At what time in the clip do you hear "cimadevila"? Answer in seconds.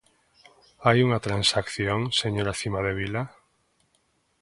2.59-3.23